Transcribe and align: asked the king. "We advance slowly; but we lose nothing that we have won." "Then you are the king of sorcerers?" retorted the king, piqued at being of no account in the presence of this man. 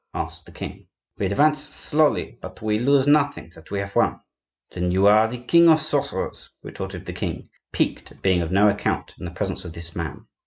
asked 0.15 0.47
the 0.47 0.51
king. 0.51 0.87
"We 1.19 1.27
advance 1.27 1.61
slowly; 1.61 2.39
but 2.41 2.59
we 2.63 2.79
lose 2.79 3.05
nothing 3.05 3.51
that 3.53 3.69
we 3.69 3.81
have 3.81 3.95
won." 3.95 4.19
"Then 4.71 4.89
you 4.89 5.05
are 5.05 5.27
the 5.27 5.37
king 5.37 5.69
of 5.69 5.79
sorcerers?" 5.79 6.49
retorted 6.63 7.05
the 7.05 7.13
king, 7.13 7.47
piqued 7.71 8.11
at 8.11 8.23
being 8.23 8.41
of 8.41 8.51
no 8.51 8.67
account 8.67 9.13
in 9.19 9.25
the 9.25 9.29
presence 9.31 9.63
of 9.63 9.73
this 9.73 9.95
man. 9.95 10.25